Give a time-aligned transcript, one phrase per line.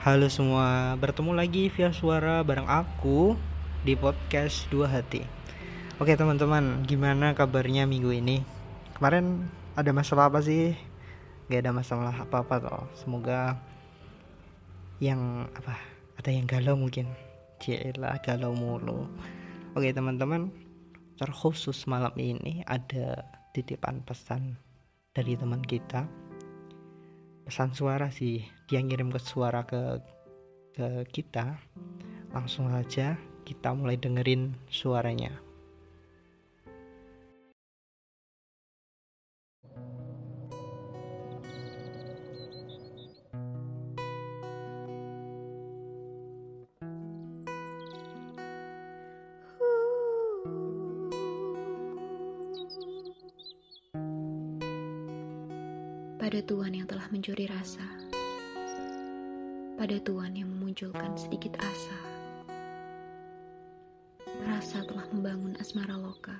[0.00, 3.36] Halo semua, bertemu lagi via suara bareng aku
[3.84, 5.20] di podcast Dua Hati.
[6.00, 8.40] Oke teman-teman, gimana kabarnya minggu ini?
[8.96, 9.44] Kemarin
[9.76, 10.72] ada masalah apa sih?
[11.52, 12.84] Gak ada masalah apa-apa toh.
[12.96, 13.60] Semoga
[15.04, 15.76] yang apa?
[16.16, 17.04] Ada yang galau mungkin.
[17.60, 19.04] Cielah galau mulu.
[19.76, 20.48] Oke teman-teman,
[21.20, 23.20] terkhusus malam ini ada
[23.52, 24.56] titipan pesan
[25.12, 26.08] dari teman kita
[27.50, 28.46] pesan suara sih.
[28.70, 29.98] Dia ngirim ke suara ke
[30.70, 31.58] ke kita.
[32.30, 35.49] Langsung aja kita mulai dengerin suaranya
[56.20, 57.80] pada Tuhan yang telah mencuri rasa,
[59.80, 61.96] pada Tuhan yang memunculkan sedikit asa.
[64.44, 66.36] Rasa telah membangun asmara loka,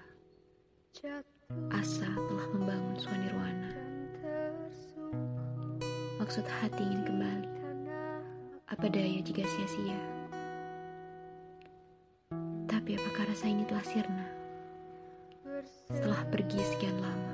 [1.72, 3.72] asa telah membangun swanirwana.
[6.20, 7.52] Maksud hati ingin kembali,
[8.68, 10.00] apa daya jika sia-sia?
[12.68, 14.28] Tapi apakah rasa ini telah sirna?
[15.88, 17.29] Setelah pergi sekian lama,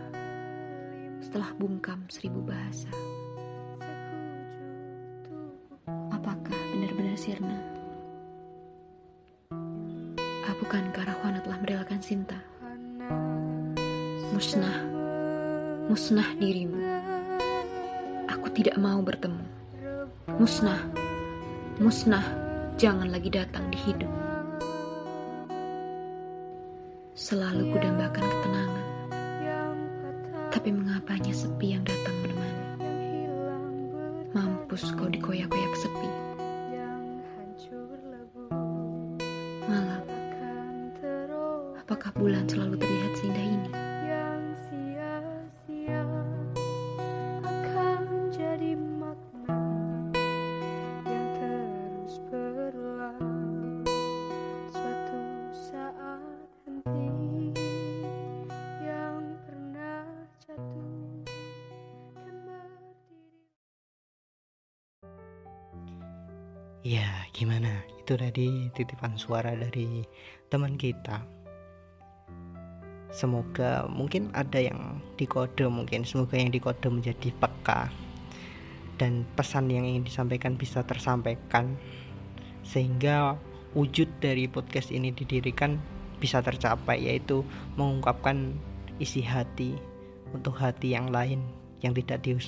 [1.36, 2.88] setelah bungkam seribu bahasa.
[6.08, 7.60] Apakah benar-benar sirna?
[10.48, 12.40] Ah, bukankah Rahwana telah merelakan Sinta?
[14.32, 14.80] Musnah,
[15.92, 16.80] musnah dirimu.
[18.32, 19.44] Aku tidak mau bertemu.
[20.40, 20.88] Musnah,
[21.76, 22.24] musnah,
[22.80, 24.12] jangan lagi datang di hidup.
[27.12, 28.85] Selalu kudambakan ketenangan
[30.50, 32.66] tapi mengapanya sepi yang datang menemani?
[34.34, 36.10] Mampus kau dikoyak-koyak sepi.
[39.66, 40.03] Malam,
[41.78, 43.45] apakah bulan selalu terlihat seindah
[66.86, 67.82] Ya, gimana?
[67.98, 70.06] Itu tadi titipan suara dari
[70.47, 71.19] teman kita.
[73.10, 77.91] Semoga mungkin ada yang dikode mungkin semoga yang dikode menjadi peka
[79.02, 81.75] dan pesan yang ingin disampaikan bisa tersampaikan
[82.62, 83.34] sehingga
[83.75, 85.82] wujud dari podcast ini didirikan
[86.22, 87.42] bisa tercapai yaitu
[87.75, 88.54] mengungkapkan
[89.02, 89.75] isi hati
[90.30, 91.42] untuk hati yang lain
[91.82, 92.38] yang tidak di,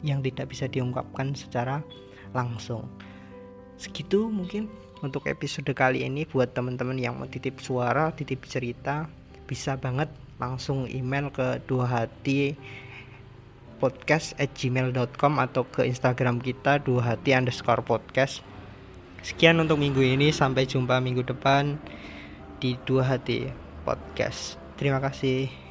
[0.00, 1.84] yang tidak bisa diungkapkan secara
[2.32, 2.88] langsung
[3.82, 4.70] segitu mungkin
[5.02, 6.22] untuk episode kali ini.
[6.30, 9.10] Buat teman-teman yang mau titip suara titip cerita
[9.44, 10.06] bisa banget
[10.38, 12.54] langsung email ke dua hati
[13.82, 18.46] podcast at gmail.com atau ke instagram kita dua hati underscore podcast.
[19.26, 20.30] Sekian untuk minggu ini.
[20.30, 21.74] Sampai jumpa minggu depan
[22.62, 23.50] di dua hati
[23.82, 24.54] podcast.
[24.78, 25.61] Terima kasih